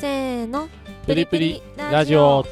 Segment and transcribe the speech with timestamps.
[0.00, 0.68] せーの。
[1.06, 2.44] プリプリラジオ。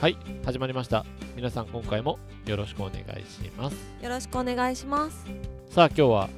[0.00, 1.04] はい始まりました。
[1.36, 3.76] 皆さん今回もよろしくお願いします。
[4.02, 5.24] よろしくお願いします。
[5.70, 6.28] さあ今日は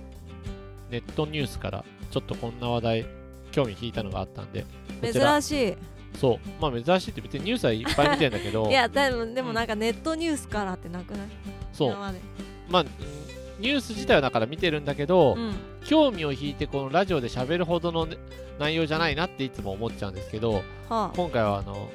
[0.91, 3.07] ネットニュースからちょっとこんな話題
[3.53, 4.65] 興味引いたのがあったんで
[5.03, 5.75] 珍しい。
[6.19, 6.39] そう。
[6.61, 8.69] まあ珍しいって別にニュースはいっぱい見てんだけど。
[8.71, 11.29] いやでもでもなんかネットニュースからってなくない？
[11.73, 11.91] そう。
[11.93, 12.13] 今
[12.69, 12.89] まあうん
[13.59, 15.55] ニュース自体はだから見てるんだけど、うん
[15.87, 18.17] 興味を引いてこのラジオで喋るほどのね
[18.59, 21.13] 内容じゃないなっていつも思っちゃうんですけどはあ。
[21.15, 21.91] 今回はあの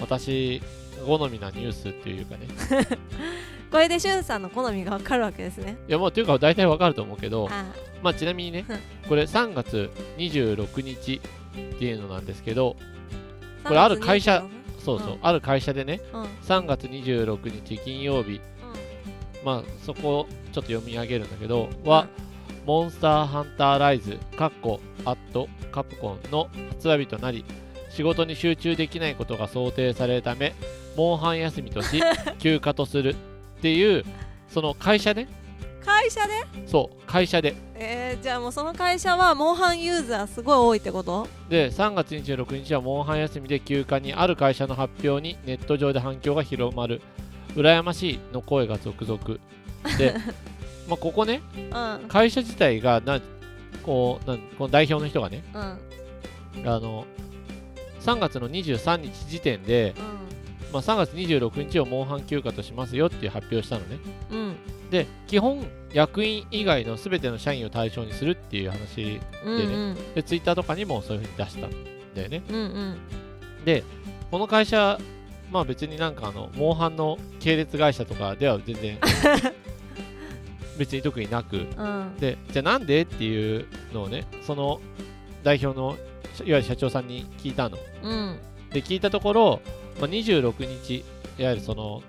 [0.00, 0.60] 私
[1.04, 2.48] 好みなニュースっていうかね。
[3.70, 5.76] これでしゅんさんの好みがわかるわけですね。
[5.88, 7.66] いやもうというか大体わかると思うけどあ。
[8.02, 8.78] まあちなみにねうん。
[9.08, 11.20] これ3月26日
[11.74, 12.76] っていうのなんですけど
[13.64, 14.42] あこれある会社3
[14.76, 15.18] 月そうそう、うん。
[15.22, 16.22] ある会社でね26うん。
[16.22, 18.40] うん3月26日金曜日
[19.44, 22.08] まあそこをちょっと読み上げるんだけどは、
[22.66, 27.44] モンスターハンターライズカッコアットカプコンの発売日となり
[27.90, 30.52] 仕事に集中できないことが想定されるため
[30.96, 32.02] モンハン休みとし
[32.38, 33.14] 休暇とするっ
[33.62, 34.04] ていう
[34.48, 35.28] その会社ね
[35.84, 36.32] 会社で？
[36.66, 37.54] そう会社で。
[37.76, 41.28] えー、じゃあもうその会社はモンハンユーザーすごい多いってこと？
[41.48, 47.00] で3月26日はモンハン休みで休暇にある会社の発表にネット上で反響が広まる。
[47.54, 49.38] 羨ましいの声が続々。
[49.96, 50.14] で
[50.88, 52.08] まあここねうん。
[52.08, 53.20] 会社自体がな
[53.82, 56.68] こうなんこの代表の人がねうん。
[56.68, 57.04] あの
[58.00, 59.94] 3月の23日時点で、
[60.72, 63.98] まあ、3月26日をモンハン休暇としますよっていう発表したのね。
[64.30, 64.38] うん。
[64.38, 64.56] うん
[64.90, 69.58] で基本役員以外の全ての社員を対象にするっていう話うんう
[69.92, 70.14] ん。
[70.14, 71.70] でツイッターとかにもそういう風に出したん
[72.14, 72.42] だよね。
[72.48, 72.98] うんうん。
[73.64, 73.82] で
[74.30, 74.98] この会社
[75.50, 78.98] まあ別になんかあのモンハンの系列会社とかでは全然
[80.76, 81.56] 別に特になく。
[81.56, 82.16] うん。
[82.18, 84.80] でじゃあなんでっていうのをねその
[85.42, 85.96] 代表の
[86.44, 87.78] いわゆる社長さんに聞いたの。
[88.02, 88.38] うん。
[88.70, 89.60] で聞いたところ、
[90.00, 91.04] まあ、26日
[91.38, 92.02] いわゆるその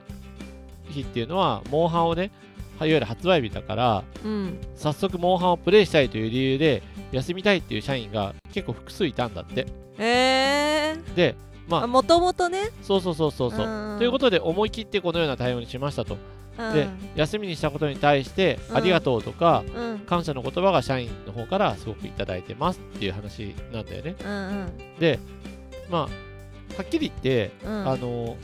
[0.90, 2.32] 日っていうのはモンハンをね
[2.78, 4.58] いわゆる発売日だからうん。
[4.76, 9.66] 早速モンハンをプレイしたいという理由で休みたいっていう社員が結構複数いたんだって。
[10.00, 11.36] えー、で
[11.68, 12.70] まあもともとね。
[12.82, 16.16] そうそうそうそうそう、んということで思い切ってこのような対応にしましたと。
[16.16, 18.78] うんで休みにしたことに対してうん。
[18.78, 20.00] ありがとうとか、うん。
[20.00, 24.16] 感謝の言葉が社員の方からすごくいただいてますっていう話なんだよね。
[24.24, 25.00] うんうん。
[25.00, 25.20] で
[25.90, 26.08] まあは
[26.84, 27.88] っきり言って、うん。
[27.88, 28.38] あの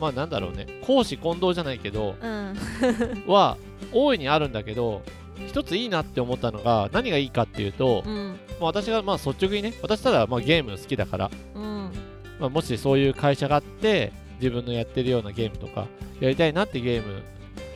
[0.00, 0.66] まあなんだろうね。
[0.82, 2.56] 公私混同じゃないけどうん。
[3.26, 3.56] は
[3.92, 5.02] 大いにあるんだけど
[5.46, 8.38] 一ついいなって思ったのが何がいいかっていうと、うん。
[8.60, 11.92] まあ、私がまあ率直にね私ただまあゲーム好きだから、うん。
[12.40, 15.86] まあ、もしそういう会社があって自分のやってるようなゲームとか
[16.20, 17.22] やりたいなってゲーム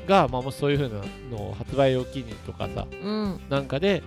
[0.08, 3.40] が、まあ、もしそういう風なのを発売を機にとかさうん。
[3.48, 4.02] なんかで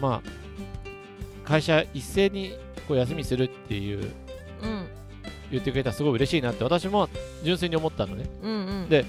[0.00, 2.54] まあ会社一斉に
[2.88, 3.98] こう休みするっていう
[4.62, 4.86] うん。
[5.50, 7.08] 言ってくれたらすごい嬉しいなって私も
[7.44, 8.28] 純粋に思ったのね。
[8.42, 8.54] うんう
[8.86, 8.88] ん。
[8.88, 9.04] で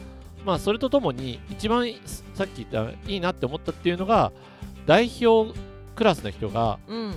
[0.45, 1.87] まあそれとともに一番
[2.35, 4.31] さっき言ったいいなって思ったっていうのが
[4.85, 5.57] 代表
[5.95, 7.15] クラスの人がうん。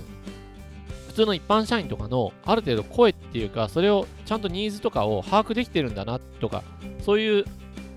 [1.07, 6.63] 普通の一般社員とかのある程度声っていうかそれをちゃんとニーズとかを把握できてるんだなとか
[7.03, 7.45] そういう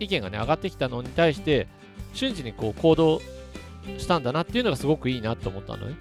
[0.04, 1.66] 意見がね上がってきたのに対して
[2.14, 3.20] 瞬時にこう行動
[3.98, 5.96] したんだなっていうのがすごくいいなと思ったのね。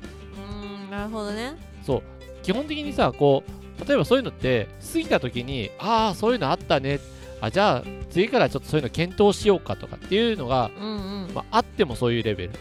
[0.83, 1.55] うんなるほどね。
[1.85, 2.03] そう。
[2.43, 6.99] 基本的にさこう例えばそういうのって過ぎた時にああそういうのあったね。
[7.39, 11.31] あじゃあ次からちょっとそういうの検討しようかとかっていうのが、うんうん。
[11.33, 12.51] まあ、あってもそういうレベル。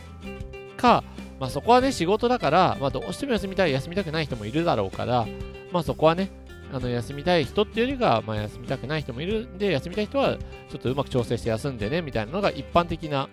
[0.81, 1.05] か、
[1.39, 5.27] まあ、そこはね仕事だから、まあ、どうしても休みたい休みたくない人もいるだろうから、
[5.71, 6.31] まあ、そこはね
[6.73, 13.29] あの休みたい人っていうよりか、まあ、休みたくない人もいるんで休みたい人はちょっとうまく調整して休んでねみたいなのが一般的な、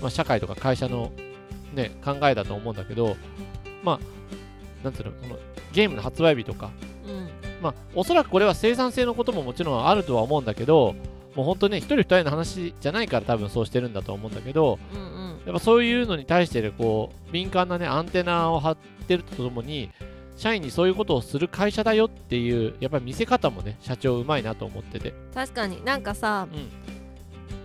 [0.00, 1.12] まあ、社会とか会社の、
[1.74, 3.16] ね、考えだと思うんだけど
[3.82, 5.38] まあなんつうのその
[5.72, 6.70] ゲームの発売日とか
[7.06, 7.28] うん。
[7.62, 10.94] まあおそらくこれは生産性のことももちろんあるとは思うんだけど
[11.36, 15.30] もう本当ね一人二人の話じゃないから多分そうしてるんだと思うんだけどうんうん。
[15.46, 19.90] やっぱそういうのに対してこう敏感なねアンテナを張ってるとともに
[20.36, 25.14] 社員にそういうことをする会社だよっていうやっぱり見せ方もね社長うまいなと思ってて。
[25.34, 25.84] 確かに。
[25.84, 26.68] なんかさ、うん。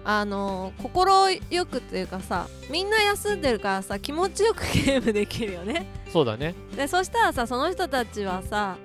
[0.06, 5.88] あのー心よくっていうかさみんな休んでるからさ気持ちよくゲームできるよね。
[6.12, 6.56] そうだね。
[6.76, 8.78] でそしたらさその人たちはさ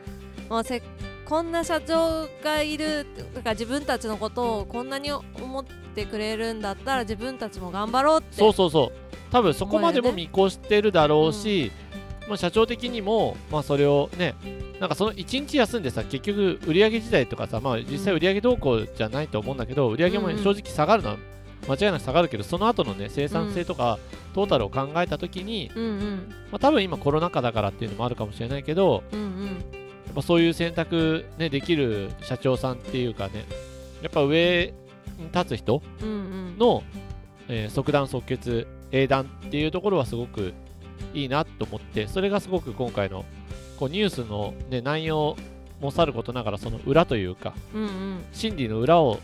[0.49, 0.83] もうせ
[1.25, 5.65] こんな社長がいるだから自分たちのことをこんなに思っ
[5.95, 9.15] てくれるんだったら自分たちも頑張ろうってそうそうそう。
[9.31, 11.73] 多分そこまでも見越してるだろうし、
[12.29, 14.35] まあ、社長的にも、まあ、それをね
[14.81, 21.17] なんかその1日休んでさ結局売上自体とかさ、まあ、実際売上動向じゃないと思うんだけど売上も正直下がるのは
[21.69, 23.99] 間違いなく下がるけどその後のね生産性とか、
[24.35, 26.35] トータルを考えた時に、うんうん。
[26.51, 29.47] まあ、多分今コロナ禍だからっていうのもあるかもしれないけどうんうん。
[29.47, 29.53] や
[30.11, 33.47] っぱそういう選択、ね、できる社長さんっていうかね
[34.03, 34.75] やっぱ上
[35.19, 36.59] に立つ人うんうん。
[36.59, 36.83] の、
[37.49, 40.53] えー即断即決英断っていうところはすごく
[41.13, 43.25] いいなと思ってそれがすごく今回の
[43.79, 45.37] こうニュースの、ね、内容
[45.81, 48.25] もさることながらその裏というかうんうん。
[48.33, 49.21] 心理の裏を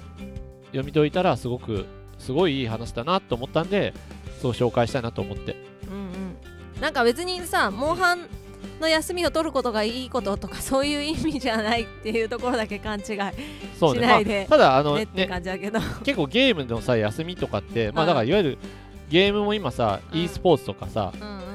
[0.67, 1.87] 読み解いたらすごく
[2.19, 3.95] すごいいい話だなと思ったんで
[4.43, 5.57] そう紹介したいなと思って。
[5.89, 6.81] うんうん。
[6.81, 8.29] なんか別にさモンハン
[8.81, 13.15] の休みを取ることがいいこととか そういう意味じゃないっていうところだけ勘違いし
[13.99, 18.09] ないでまあ、ただあのねね感じだけど、結構ゲームのさ休みとかってまあうん。
[18.09, 18.59] だからいわゆる
[19.09, 20.21] ゲームも今さうん。
[20.21, 21.50] e スポーツとかさうんうん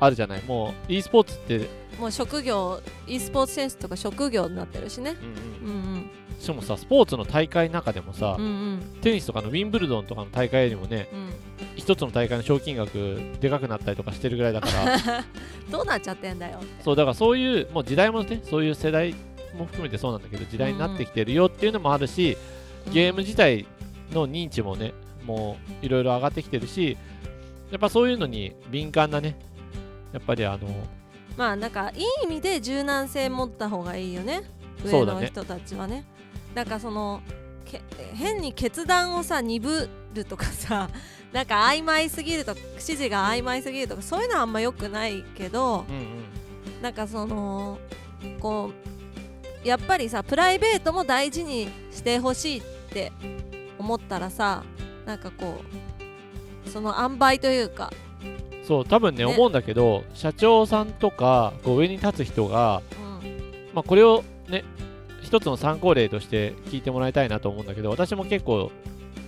[0.00, 0.42] あるじゃない。
[0.44, 1.68] もう e スポーツって
[1.98, 5.16] もう職業 e スポーツ選手とか職業になってるしね。
[5.64, 5.74] うんうん。
[5.74, 6.10] うんうん。
[6.38, 8.80] しかもさスポーツの大会の中でもさ、うんうん。
[9.02, 11.30] テニスとかのウィンブルドンとかの大会よりもねうん。
[11.76, 12.92] 一つの大会の賞金額
[13.40, 15.24] でかくなったりとかしてるぐらいだから。
[15.70, 19.14] どうなっちゃってんだよそうだからそういうもう時代もねそういう世代
[19.56, 22.36] も含めてそうなんだけど時代になってきてるよっていうのもあるし、
[22.92, 23.66] ゲーム自体
[24.12, 24.92] の認知もね
[25.24, 26.96] もういろいろ上がってきてるし
[27.70, 29.36] やっぱそういうのに敏感なね
[30.12, 30.68] やっぱりあの
[31.36, 34.42] まあなんかいい意味で柔軟性持った方がいいよね。
[34.84, 36.04] 上の人たちはね。
[36.54, 37.20] なんかその
[37.64, 37.82] け
[38.14, 40.88] 変に決断をさ鈍るとかさ
[41.32, 46.82] なんか曖昧すぎるとか指示が曖昧すぎるとかそういうのはあんま良くないけどうんうん。
[46.82, 47.78] なんかその
[48.40, 48.72] こ
[49.64, 52.62] うやっぱりさプライベートも大事にしてほしいっ
[52.92, 53.12] て
[53.78, 54.64] 思ったらさ
[55.04, 55.60] なんかこ
[56.66, 57.90] うその塩梅というか、
[58.68, 59.24] そう多分ねね。
[59.24, 62.82] 思うんだけど社長さんとかこう上に立つ人が、
[63.22, 63.70] うん。
[63.72, 64.62] まあ、これをね
[65.22, 68.70] 一つの参考例として聞いてもらいたいなと思うんだけど私も結構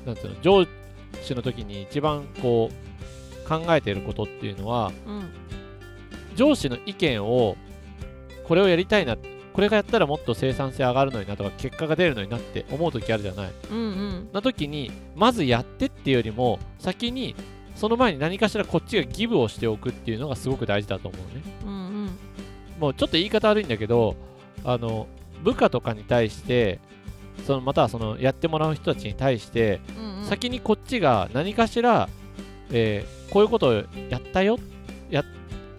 [0.05, 0.67] なんていうの上
[1.23, 5.31] 司の時に一番こう考えていることっていうのはうん。
[6.37, 7.57] 上司の意見を
[8.47, 13.53] これをやりたいなこれがやったらもっと生産性上がるのになとか結果が出るのになって思う時あるじゃない。
[13.71, 14.29] うんうん。
[14.35, 17.35] な時にまずやってっていうよりも先に
[17.81, 21.43] その前に何かしらこっちがギブをしておくっていうのがすごく大事だと思うね。
[21.65, 22.11] うんうん。
[22.79, 24.17] もうちょっと言い方悪いんだけど
[24.65, 25.07] あの
[25.43, 26.79] 部下とかに対して
[27.47, 30.25] そのまたはそのやってもらう人たちに対して、うんうん。
[30.27, 32.09] 先にこっちが何かしら、
[32.71, 34.59] えーこういうことをやったよ
[35.09, 35.25] や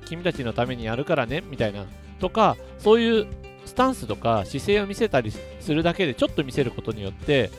[0.06, 1.86] 君たちのためにやるからねみたいな
[2.19, 3.27] とかそういう
[3.65, 7.51] スタンスとか姿勢を見せたりするだけでちょっと見せることによって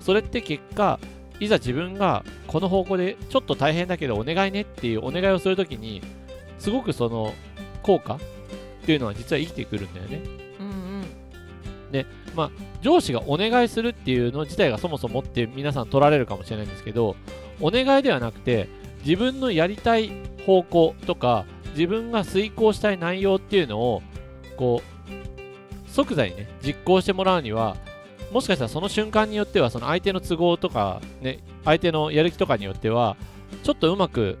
[0.00, 0.98] それって結果
[1.40, 6.00] いざ自分がこの方向でちょっと大変だけどお願いねっていうお願いをするときに
[6.58, 7.34] すごくその
[7.82, 8.18] 効果っ
[8.86, 10.20] ていうのは実は生きてくるんだよね。
[10.60, 10.74] うんうん
[12.82, 17.16] 上司がお願いするっていうの自体がそもそもって皆さん取られるかもしれないんですけど
[17.60, 18.68] お願いではなくて
[19.06, 20.10] 自分のやりたい
[20.44, 24.02] 方向とか自分が遂行したい内容っていうのを
[24.56, 27.76] こう即座にね実行してもらうには
[28.34, 33.16] もしかしたらその瞬間によってはその相手の都合とかね相手のやる気とかによっては
[33.62, 34.38] ちょっとうまく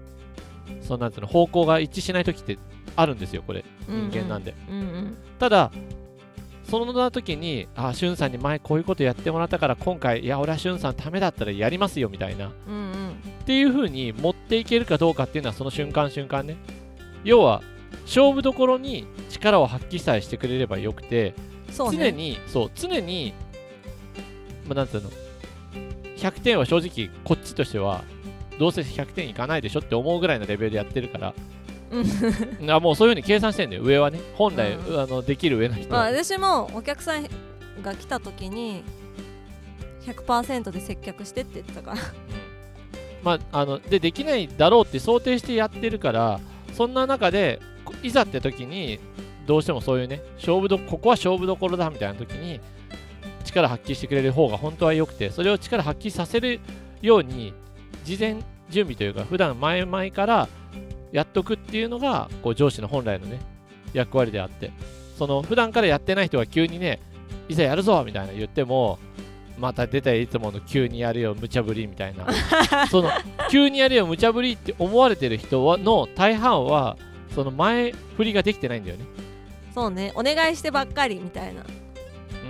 [0.82, 2.58] そのなんていうの方向が一致しない時って
[2.96, 4.52] あるんですよこれ人間なんで。
[4.68, 5.70] うんうんただ
[6.64, 12.48] その時にあしゅんさんに前こういうことやってもらったから今回いや俺はしゅんさんためだったらやりますよみたいな。
[12.48, 13.14] っうんうん。
[13.46, 16.56] ていう風に持っていけるかどうかっていうのはその瞬間瞬間ね。
[17.22, 17.62] 要は
[18.06, 21.34] 勝負どころに力を発揮さえしてくれればよくて、ね。
[21.68, 23.34] 常にそう常に
[24.66, 25.10] まあなんていうの
[26.16, 28.04] ？100点は正直こっちとしては
[28.58, 31.34] どうせ100点いかないでしょって思うぐらいのレベルでやってるから。
[31.90, 32.70] うん。
[32.70, 33.82] あもうそういう風に計算してんだよ。
[33.82, 34.20] 上はね。
[34.34, 35.00] 本来、うん。
[35.00, 37.28] あのできる上の人まあは、私もお客さん
[37.82, 38.84] が来た時に
[40.06, 41.92] 100%で接客してって言ってたか。
[41.92, 41.96] ら
[43.24, 46.40] まあ、あのでできないだろうって想定してやってるから
[46.74, 49.00] そんな中でこいざって時に
[49.46, 52.60] どうしてもそういうね勝負どここは勝負どころだみたいな時に
[53.54, 56.60] 力発揮してくれる方が本当は良くてそれを力発揮させる
[57.00, 57.54] ように
[58.04, 58.36] 事前
[58.70, 60.48] 準備というか普段前々から
[61.12, 63.40] やっとくっていうのがこう上司の本来のね
[63.92, 64.72] 役割であって
[65.16, 67.00] その普段からやってない人が急にね
[67.48, 68.98] いざやるぞみたいな言っても
[69.58, 72.26] また出たよいつもの急にやるよ無茶ぶりみたいな。
[72.90, 73.10] その
[73.50, 76.96] 急にやるよ無茶ぶりって思われてる人はの大半は
[77.34, 79.04] その前振りができてないんだよね。
[79.74, 80.12] そうね。
[80.14, 81.62] お願いしてばっかりみたいな、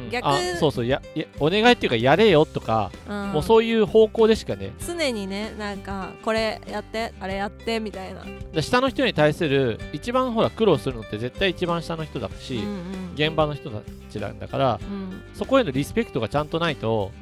[0.04, 0.10] うん。
[0.10, 4.72] 逆あそうそうややお願いっていうかやれよとか、うん、もうそういう方向でしかね。
[4.86, 13.12] 常にねなんかこれやってあれやってみたいな、で下の人に対する一番ほら苦労するのって絶対一番下の人だし、うんうん。
[13.14, 13.80] 現場の人た
[14.10, 15.22] ちなんだからうん。
[15.34, 17.12] そこへのリスペクトがちゃんとないと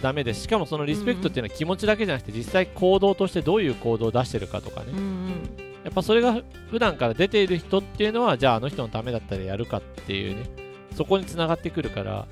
[0.00, 0.42] ダメです。
[0.42, 4.92] しかもそのリスペクトっていうのは気持ちだけじゃなくて実際行動としてどういう行動を出してるかとかね。
[4.92, 5.68] うんうん。
[5.84, 12.26] やっぱそれが普段から出ている人っていうのはじゃああの人のためだったらやるかっていうねそこにつながってくるから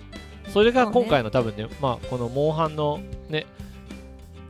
[0.48, 3.46] それが今回の多分ねまあこのモンハンのね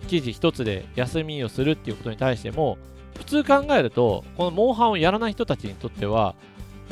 [0.08, 2.78] 記事一つで休みをするっていうことに対しても
[3.16, 6.34] 普通考えるとこのモンハンをやらない人たちにとっては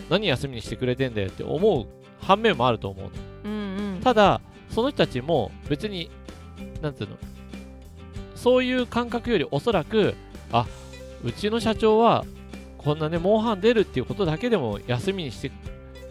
[0.08, 1.86] 何休みにしてくれてんだよって思う
[2.20, 3.10] 反面もあると思うの。
[3.44, 4.00] うんうん。
[4.02, 4.40] ただ
[4.70, 6.10] その人たちも別に
[6.82, 7.16] なんていうの
[8.34, 10.14] そういう感覚よりおそらく
[10.50, 10.66] あ
[11.22, 12.24] うちの社長は
[12.78, 15.50] こんなねモンハン出るっていうことだけでも休みにして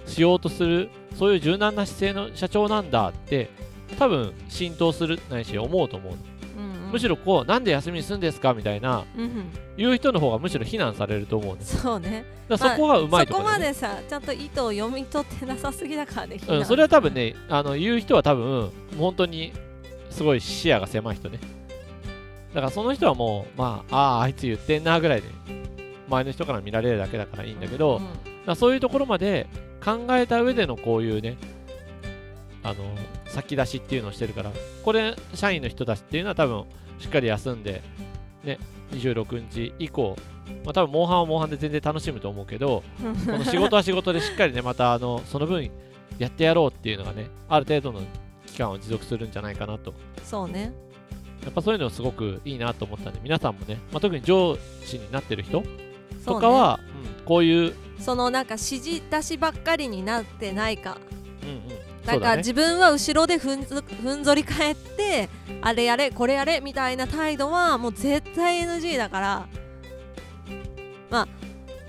[0.06, 3.50] しようとするそういう柔軟な姿勢の社長なんだって
[3.98, 6.18] 多分浸透するないし思うと思うの、
[6.58, 6.92] うんうん。
[6.92, 9.52] むしろこうなんで休みにするんですかみたいなうんうん。
[9.78, 12.26] 言う人の方がむしろ非難されると思うのだかそうね。
[12.48, 19.54] らそこがうまいとそこまころだよねでさちゃんと意図を読み取ってなさすぎだからね、うん、それは多分ね、あの言う人は多分、本当に
[20.10, 21.40] すごい視野が狭い人ね。
[22.54, 25.28] だからその人はもう、まあ、ああ、あいつ言ってんなぐらいで、
[26.08, 28.04] 前の人から見られるだけだからいいんだけど、うん。
[28.04, 29.48] だからそういうところまで
[29.84, 31.38] 考えた上でのこういうね、
[32.64, 32.76] あの、
[33.26, 34.52] 先出しっていうのをしてるから、
[34.84, 36.64] これ、社員の人たちっていうのは多分、
[37.00, 37.82] しっかり休んで、
[38.44, 38.58] ね、
[38.92, 40.16] 26日以降、
[40.64, 42.84] まあ多分、モンハンはモンハンで全然楽しむと思うけど、
[43.26, 45.70] この仕事は仕事でしっかりね、 またあのその分
[46.18, 48.02] やってやろうっていうのがね、ある程度の
[48.48, 49.94] 期間を持続するんじゃないかなと。
[50.24, 50.72] そうね
[51.44, 55.62] やっぱそういうのすごくいいなと思ったんで、皆さんもね、まあ、特に上司になってる人
[56.26, 56.80] とかは、
[57.20, 57.26] うん。
[57.26, 60.98] こういう、そのなんか指示出しばっかりになってないか。
[61.42, 62.38] うんうん、だからそうだね。
[62.38, 65.30] 自分は後ろでふんぞふんぞり返って
[65.62, 69.48] あれやれこれやれみたいな態度はもう絶対 NG だから。
[71.10, 71.28] まあ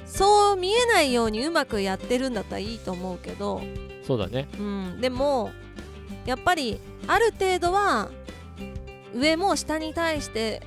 [0.07, 3.62] そう見えないようにうまくやってるんだったらいいと思うけど、
[4.07, 4.47] そうだね。
[4.59, 5.50] うん、でも
[6.26, 8.11] やっぱりある程度は
[9.14, 10.62] 上も下に対して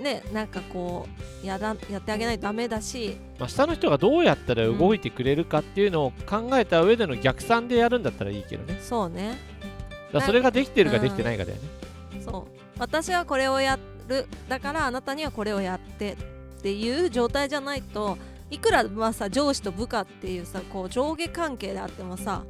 [0.00, 1.06] ねなんかこ
[1.42, 8.78] うやだやってあげないとダメだしまあ、下の人がどうやったら動いてくれるかっていうのを考えた上での逆算でやるんだったらいいけどね。
[8.82, 9.38] そうね
[10.12, 11.68] だそれができてるかできてないかだよね。
[12.24, 13.78] そう私はこれをや
[14.08, 16.16] るだからあなたにはこれをやってっ
[16.62, 18.18] ていう状態じゃないと
[18.50, 22.42] いくらまあさ上司と部下っていうさこう上下関係であってもさ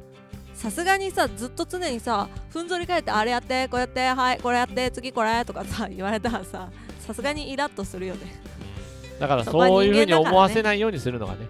[0.53, 6.69] さすがにさずっと常にさふんぞり返ってあれやってこれやってはいこれやって次これとかさ言われたらさ
[7.09, 8.39] さすがにイラッとするよね。
[9.19, 11.47] だからそういうふうに思わせないようにするのがね、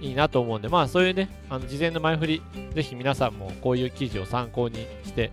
[0.00, 2.42] いいなと思うんで、まあそういうね、あの事前の前振り、
[2.76, 5.32] ぜひ皆さんもこういう記事を参考にして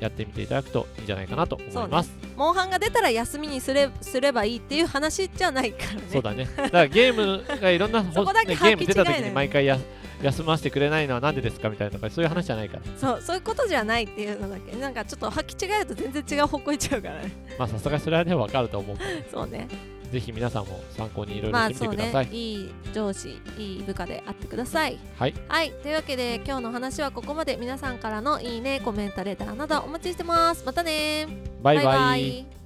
[0.00, 2.10] やってみていただくといいんじゃないかなと思います。
[2.36, 6.02] モンハンが出たら休みにすれすればいいっていう話じゃないからね。
[6.10, 6.48] そうだね。
[6.56, 9.78] だからゲームがいろんな、 そこだけねゲーム出た時に毎回や
[10.22, 12.82] 休ませてくれないのはなんでですかみたいなとか、そういう話じゃないから。
[12.96, 14.76] そうそういうことじゃないっていうのだけ。
[14.76, 17.32] なんかちょっと履き違えると全然違う方向行っちゃうからね。
[17.58, 18.96] まあさすがにそれはね、わかると思う
[19.32, 19.68] そうね
[20.10, 22.28] ぜひ皆さんも参考にいろいろまあしてみてください。
[22.32, 24.98] いい上司いい部下であってください。
[25.18, 25.70] はい、はい。
[25.82, 27.58] というわけで今日の話はここまで。
[27.58, 30.64] 皆さんからのいいねコメントレターなどお待ちしてます。
[30.64, 31.26] またね
[31.62, 32.38] バイバイ。
[32.40, 32.57] イ